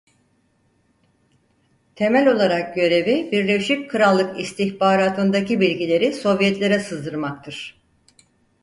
[1.95, 7.81] Temel olarak görevi Birleşik Krallık istihbaratındaki bilgileri Sovyetlere sızdırmaktır.